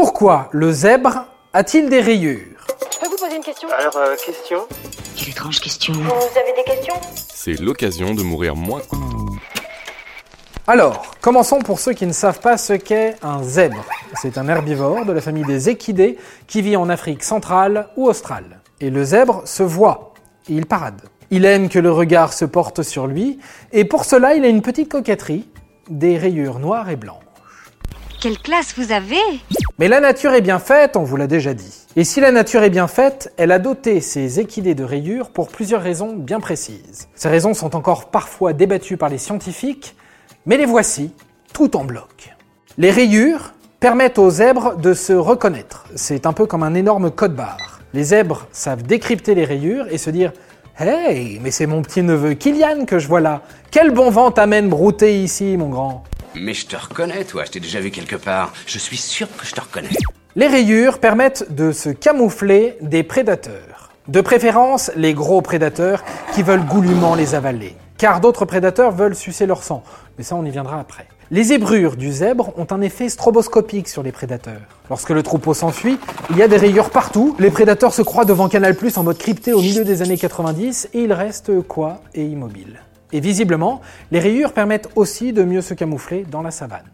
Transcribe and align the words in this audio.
Pourquoi 0.00 0.48
le 0.52 0.70
zèbre 0.70 1.24
a-t-il 1.52 1.88
des 1.90 2.00
rayures? 2.00 2.56
Je 2.92 2.98
peux 3.00 3.08
vous 3.08 3.16
poser 3.16 3.34
une 3.34 3.42
question? 3.42 3.68
Alors, 3.76 3.96
euh, 3.96 4.14
question? 4.14 4.60
Quelle 5.16 5.30
étrange 5.30 5.58
question. 5.58 5.92
Vous 5.92 6.38
avez 6.38 6.52
des 6.56 6.62
questions? 6.62 6.94
C'est 7.16 7.60
l'occasion 7.60 8.14
de 8.14 8.22
mourir 8.22 8.54
moins. 8.54 8.82
Alors, 10.68 11.04
commençons 11.20 11.58
pour 11.58 11.80
ceux 11.80 11.94
qui 11.94 12.06
ne 12.06 12.12
savent 12.12 12.38
pas 12.38 12.56
ce 12.56 12.74
qu'est 12.74 13.16
un 13.24 13.42
zèbre. 13.42 13.84
C'est 14.22 14.38
un 14.38 14.46
herbivore 14.46 15.04
de 15.04 15.10
la 15.10 15.20
famille 15.20 15.42
des 15.42 15.68
équidés 15.68 16.16
qui 16.46 16.62
vit 16.62 16.76
en 16.76 16.88
Afrique 16.90 17.24
centrale 17.24 17.88
ou 17.96 18.06
australe. 18.06 18.60
Et 18.80 18.90
le 18.90 19.02
zèbre 19.02 19.42
se 19.46 19.64
voit, 19.64 20.14
et 20.48 20.52
il 20.52 20.66
parade. 20.66 21.02
Il 21.32 21.44
aime 21.44 21.68
que 21.68 21.80
le 21.80 21.90
regard 21.90 22.34
se 22.34 22.44
porte 22.44 22.84
sur 22.84 23.08
lui, 23.08 23.40
et 23.72 23.84
pour 23.84 24.04
cela 24.04 24.34
il 24.34 24.44
a 24.44 24.48
une 24.48 24.62
petite 24.62 24.92
coquetterie, 24.92 25.48
des 25.90 26.16
rayures 26.18 26.60
noires 26.60 26.88
et 26.88 26.94
blanches. 26.94 27.24
Quelle 28.20 28.38
classe 28.38 28.74
vous 28.76 28.92
avez? 28.92 29.16
Mais 29.78 29.86
la 29.86 30.00
nature 30.00 30.34
est 30.34 30.40
bien 30.40 30.58
faite, 30.58 30.96
on 30.96 31.04
vous 31.04 31.16
l'a 31.16 31.28
déjà 31.28 31.54
dit. 31.54 31.86
Et 31.94 32.02
si 32.02 32.20
la 32.20 32.32
nature 32.32 32.64
est 32.64 32.70
bien 32.70 32.88
faite, 32.88 33.32
elle 33.36 33.52
a 33.52 33.60
doté 33.60 34.00
ses 34.00 34.40
équidés 34.40 34.74
de 34.74 34.82
rayures 34.82 35.30
pour 35.30 35.46
plusieurs 35.46 35.82
raisons 35.82 36.14
bien 36.16 36.40
précises. 36.40 37.06
Ces 37.14 37.28
raisons 37.28 37.54
sont 37.54 37.76
encore 37.76 38.10
parfois 38.10 38.52
débattues 38.52 38.96
par 38.96 39.08
les 39.08 39.18
scientifiques, 39.18 39.94
mais 40.46 40.56
les 40.56 40.66
voici, 40.66 41.12
tout 41.52 41.76
en 41.76 41.84
bloc. 41.84 42.34
Les 42.76 42.90
rayures 42.90 43.54
permettent 43.78 44.18
aux 44.18 44.30
zèbres 44.30 44.76
de 44.76 44.94
se 44.94 45.12
reconnaître. 45.12 45.84
C'est 45.94 46.26
un 46.26 46.32
peu 46.32 46.46
comme 46.46 46.64
un 46.64 46.74
énorme 46.74 47.12
code 47.12 47.36
barre. 47.36 47.78
Les 47.94 48.02
zèbres 48.02 48.48
savent 48.50 48.82
décrypter 48.82 49.36
les 49.36 49.44
rayures 49.44 49.86
et 49.92 49.98
se 49.98 50.10
dire 50.10 50.32
Hey, 50.76 51.38
mais 51.40 51.52
c'est 51.52 51.66
mon 51.66 51.82
petit 51.82 52.02
neveu 52.02 52.34
Kylian 52.34 52.84
que 52.84 52.98
je 52.98 53.06
vois 53.06 53.20
là. 53.20 53.42
Quel 53.70 53.92
bon 53.92 54.10
vent 54.10 54.32
t'amène 54.32 54.68
brouter 54.68 55.22
ici, 55.22 55.56
mon 55.56 55.68
grand. 55.68 56.02
Mais 56.34 56.54
je 56.54 56.66
te 56.66 56.76
reconnais, 56.76 57.24
toi, 57.24 57.44
je 57.44 57.52
t'ai 57.52 57.60
déjà 57.60 57.80
vu 57.80 57.90
quelque 57.90 58.16
part. 58.16 58.52
Je 58.66 58.78
suis 58.78 58.96
sûr 58.96 59.28
que 59.36 59.46
je 59.46 59.54
te 59.54 59.60
reconnais. 59.60 59.88
Les 60.36 60.46
rayures 60.46 60.98
permettent 60.98 61.52
de 61.54 61.72
se 61.72 61.88
camoufler 61.88 62.76
des 62.80 63.02
prédateurs. 63.02 63.90
De 64.08 64.20
préférence, 64.20 64.90
les 64.96 65.14
gros 65.14 65.42
prédateurs 65.42 66.04
qui 66.34 66.42
veulent 66.42 66.64
goulûment 66.64 67.14
les 67.14 67.34
avaler. 67.34 67.74
Car 67.98 68.20
d'autres 68.20 68.44
prédateurs 68.44 68.92
veulent 68.92 69.16
sucer 69.16 69.46
leur 69.46 69.62
sang. 69.62 69.82
Mais 70.16 70.24
ça, 70.24 70.36
on 70.36 70.44
y 70.44 70.50
viendra 70.50 70.78
après. 70.80 71.06
Les 71.30 71.42
zébrures 71.42 71.96
du 71.96 72.10
zèbre 72.10 72.52
ont 72.56 72.66
un 72.70 72.80
effet 72.80 73.10
stroboscopique 73.10 73.88
sur 73.88 74.02
les 74.02 74.12
prédateurs. 74.12 74.62
Lorsque 74.88 75.10
le 75.10 75.22
troupeau 75.22 75.52
s'enfuit, 75.52 75.98
il 76.30 76.38
y 76.38 76.42
a 76.42 76.48
des 76.48 76.56
rayures 76.56 76.88
partout. 76.88 77.36
Les 77.38 77.50
prédateurs 77.50 77.92
se 77.92 78.00
croient 78.00 78.24
devant 78.24 78.48
Canal 78.48 78.74
Plus 78.74 78.96
en 78.96 79.02
mode 79.02 79.18
crypté 79.18 79.52
au 79.52 79.60
milieu 79.60 79.84
des 79.84 80.00
années 80.00 80.16
90 80.16 80.88
et 80.94 81.00
ils 81.00 81.12
restent 81.12 81.60
quoi 81.62 82.00
et 82.14 82.24
immobiles. 82.24 82.80
Et 83.12 83.20
visiblement, 83.20 83.80
les 84.10 84.20
rayures 84.20 84.52
permettent 84.52 84.90
aussi 84.96 85.32
de 85.32 85.42
mieux 85.42 85.62
se 85.62 85.74
camoufler 85.74 86.24
dans 86.30 86.42
la 86.42 86.50
savane. 86.50 86.84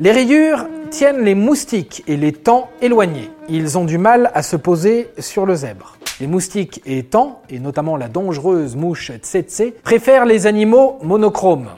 Les 0.00 0.10
rayures 0.10 0.66
tiennent 0.90 1.22
les 1.22 1.34
moustiques 1.34 2.02
et 2.06 2.16
les 2.16 2.32
temps 2.32 2.70
éloignés. 2.80 3.30
Ils 3.48 3.78
ont 3.78 3.84
du 3.84 3.98
mal 3.98 4.30
à 4.34 4.42
se 4.42 4.56
poser 4.56 5.10
sur 5.18 5.46
le 5.46 5.54
zèbre. 5.54 5.96
Les 6.20 6.26
moustiques 6.26 6.80
et 6.86 7.02
temps, 7.02 7.42
et 7.50 7.58
notamment 7.58 7.96
la 7.96 8.08
dangereuse 8.08 8.76
mouche 8.76 9.12
tsetse, 9.12 9.74
préfèrent 9.82 10.24
les 10.24 10.46
animaux 10.46 10.98
monochromes. 11.02 11.68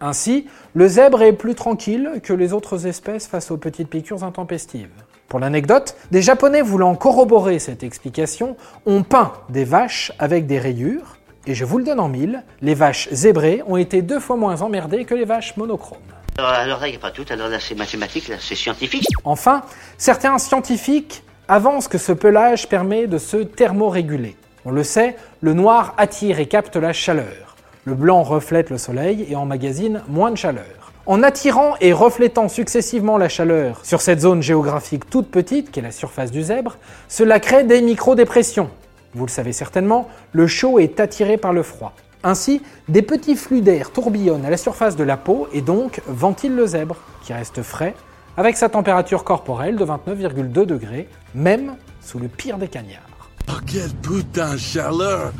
Ainsi, 0.00 0.46
le 0.74 0.88
zèbre 0.88 1.22
est 1.22 1.32
plus 1.32 1.54
tranquille 1.54 2.20
que 2.22 2.32
les 2.32 2.52
autres 2.52 2.86
espèces 2.86 3.26
face 3.26 3.50
aux 3.50 3.56
petites 3.56 3.88
piqûres 3.88 4.24
intempestives. 4.24 4.90
Pour 5.28 5.38
l'anecdote, 5.38 5.96
des 6.10 6.20
Japonais 6.20 6.60
voulant 6.60 6.94
corroborer 6.94 7.58
cette 7.58 7.82
explication 7.82 8.56
ont 8.84 9.02
peint 9.02 9.32
des 9.48 9.64
vaches 9.64 10.12
avec 10.18 10.46
des 10.46 10.58
rayures, 10.58 11.16
et 11.46 11.54
je 11.54 11.64
vous 11.64 11.78
le 11.78 11.84
donne 11.84 12.00
en 12.00 12.08
mille, 12.08 12.42
les 12.60 12.74
vaches 12.74 13.08
zébrées 13.10 13.62
ont 13.66 13.76
été 13.76 14.02
deux 14.02 14.20
fois 14.20 14.36
moins 14.36 14.62
emmerdées 14.62 15.04
que 15.04 15.14
les 15.14 15.24
vaches 15.24 15.56
monochromes. 15.56 15.98
Alors, 16.38 16.50
alors 16.50 16.80
là, 16.80 16.88
il 16.88 16.90
n'y 16.90 16.96
a 16.96 17.00
pas 17.00 17.10
tout. 17.10 17.26
Alors 17.30 17.48
là, 17.48 17.58
c'est 17.60 17.74
mathématique, 17.74 18.28
là, 18.28 18.36
c'est 18.40 18.54
scientifique. 18.54 19.06
Enfin, 19.24 19.62
certains 19.98 20.38
scientifiques 20.38 21.24
avancent 21.48 21.88
que 21.88 21.98
ce 21.98 22.12
pelage 22.12 22.68
permet 22.68 23.06
de 23.06 23.18
se 23.18 23.36
thermoréguler. 23.38 24.36
On 24.64 24.70
le 24.70 24.84
sait, 24.84 25.16
le 25.40 25.52
noir 25.52 25.94
attire 25.98 26.38
et 26.38 26.46
capte 26.46 26.76
la 26.76 26.92
chaleur. 26.92 27.56
Le 27.84 27.94
blanc 27.94 28.22
reflète 28.22 28.70
le 28.70 28.78
soleil 28.78 29.26
et 29.28 29.34
emmagasine 29.34 30.02
moins 30.08 30.30
de 30.30 30.36
chaleur. 30.36 30.92
En 31.04 31.24
attirant 31.24 31.74
et 31.80 31.92
reflétant 31.92 32.48
successivement 32.48 33.18
la 33.18 33.28
chaleur 33.28 33.84
sur 33.84 34.00
cette 34.00 34.20
zone 34.20 34.40
géographique 34.40 35.10
toute 35.10 35.28
petite, 35.32 35.72
qui 35.72 35.80
est 35.80 35.82
la 35.82 35.90
surface 35.90 36.30
du 36.30 36.42
zèbre, 36.42 36.76
cela 37.08 37.40
crée 37.40 37.64
des 37.64 37.82
microdépressions. 37.82 38.70
Vous 39.14 39.26
le 39.26 39.30
savez 39.30 39.52
certainement, 39.52 40.08
le 40.32 40.46
chaud 40.46 40.78
est 40.78 40.98
attiré 41.00 41.36
par 41.36 41.52
le 41.52 41.62
froid. 41.62 41.92
Ainsi, 42.24 42.62
des 42.88 43.02
petits 43.02 43.36
flux 43.36 43.60
d'air 43.60 43.90
tourbillonnent 43.90 44.44
à 44.44 44.50
la 44.50 44.56
surface 44.56 44.96
de 44.96 45.04
la 45.04 45.16
peau 45.16 45.48
et 45.52 45.60
donc 45.60 46.00
ventilent 46.06 46.54
le 46.54 46.66
zèbre, 46.66 46.96
qui 47.24 47.32
reste 47.32 47.62
frais, 47.62 47.94
avec 48.36 48.56
sa 48.56 48.68
température 48.68 49.24
corporelle 49.24 49.76
de 49.76 49.84
29,2 49.84 50.64
degrés, 50.64 51.08
même 51.34 51.74
sous 52.00 52.18
le 52.18 52.28
pire 52.28 52.58
des 52.58 52.68
cagnards. 52.68 53.00
Oh, 53.48 53.58
quelle 53.66 53.90
putain 53.90 54.52
de 54.52 54.58
chaleur 54.58 55.32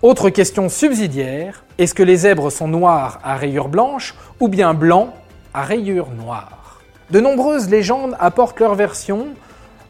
Autre 0.00 0.30
question 0.30 0.68
subsidiaire, 0.68 1.64
est-ce 1.78 1.94
que 1.94 2.02
les 2.02 2.16
zèbres 2.16 2.50
sont 2.50 2.66
noirs 2.66 3.20
à 3.22 3.36
rayures 3.36 3.68
blanches 3.68 4.14
ou 4.40 4.48
bien 4.48 4.74
blancs 4.74 5.10
à 5.54 5.62
rayures 5.62 6.10
noires? 6.10 6.80
De 7.10 7.20
nombreuses 7.20 7.68
légendes 7.68 8.16
apportent 8.18 8.58
leur 8.58 8.74
version, 8.74 9.28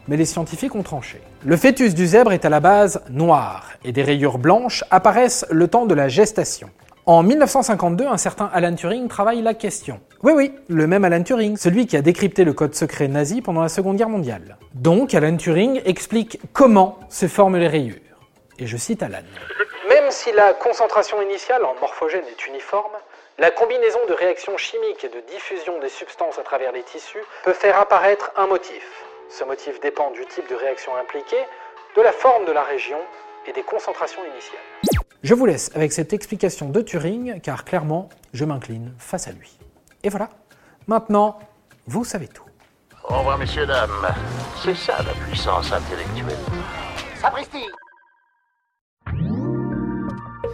mais 0.07 0.17
les 0.17 0.25
scientifiques 0.25 0.75
ont 0.75 0.83
tranché. 0.83 1.21
Le 1.45 1.57
fœtus 1.57 1.93
du 1.93 2.07
zèbre 2.07 2.31
est 2.31 2.45
à 2.45 2.49
la 2.49 2.61
base 2.61 3.03
noir 3.09 3.67
et 3.83 3.91
des 3.91 4.01
rayures 4.01 4.37
blanches 4.37 4.85
apparaissent 4.91 5.45
le 5.49 5.67
temps 5.67 5.85
de 5.85 5.93
la 5.93 6.07
gestation. 6.07 6.69
En 7.05 7.21
1952, 7.21 8.07
un 8.07 8.15
certain 8.15 8.49
Alan 8.53 8.73
Turing 8.73 9.09
travaille 9.09 9.41
la 9.41 9.53
question. 9.53 9.99
Oui, 10.21 10.31
oui, 10.33 10.53
le 10.69 10.87
même 10.87 11.03
Alan 11.03 11.21
Turing, 11.21 11.57
celui 11.57 11.85
qui 11.85 11.97
a 11.97 12.01
décrypté 12.01 12.45
le 12.45 12.53
code 12.53 12.73
secret 12.75 13.09
nazi 13.09 13.41
pendant 13.41 13.61
la 13.61 13.67
Seconde 13.67 13.97
Guerre 13.97 14.07
mondiale. 14.07 14.57
Donc, 14.73 15.13
Alan 15.13 15.35
Turing 15.35 15.81
explique 15.83 16.39
comment 16.53 16.97
se 17.09 17.27
forment 17.27 17.57
les 17.57 17.67
rayures. 17.67 17.97
Et 18.57 18.65
je 18.65 18.77
cite 18.77 19.03
Alan. 19.03 19.17
Même 19.89 20.11
si 20.11 20.31
la 20.31 20.53
concentration 20.53 21.21
initiale 21.21 21.65
en 21.65 21.77
morphogène 21.81 22.23
est 22.31 22.47
uniforme, 22.47 22.93
la 23.39 23.51
combinaison 23.51 23.99
de 24.07 24.13
réactions 24.13 24.57
chimiques 24.57 25.03
et 25.03 25.09
de 25.09 25.19
diffusion 25.21 25.79
des 25.79 25.89
substances 25.89 26.37
à 26.37 26.43
travers 26.43 26.71
les 26.71 26.83
tissus 26.83 27.23
peut 27.43 27.53
faire 27.53 27.79
apparaître 27.79 28.31
un 28.35 28.47
motif. 28.47 28.83
Ce 29.29 29.43
motif 29.43 29.79
dépend 29.79 30.11
du 30.11 30.25
type 30.27 30.47
de 30.49 30.55
réaction 30.55 30.95
impliquée, 30.95 31.43
de 31.95 32.01
la 32.01 32.11
forme 32.11 32.45
de 32.45 32.51
la 32.51 32.63
région 32.63 32.99
et 33.47 33.53
des 33.53 33.63
concentrations 33.63 34.21
initiales. 34.23 35.01
Je 35.23 35.33
vous 35.33 35.45
laisse 35.45 35.71
avec 35.73 35.93
cette 35.93 36.13
explication 36.13 36.69
de 36.69 36.81
Turing, 36.81 37.41
car 37.41 37.65
clairement, 37.65 38.09
je 38.33 38.45
m'incline 38.45 38.93
face 38.99 39.27
à 39.27 39.31
lui. 39.31 39.57
Et 40.03 40.09
voilà, 40.09 40.29
maintenant, 40.85 41.39
vous 41.87 42.03
savez 42.03 42.27
tout. 42.27 42.43
Au 43.09 43.17
revoir, 43.17 43.37
messieurs, 43.37 43.65
dames. 43.65 44.13
C'est 44.63 44.75
ça 44.75 44.97
la 44.97 45.13
puissance 45.25 45.71
intellectuelle. 45.71 46.37
Sapristi 47.19 47.65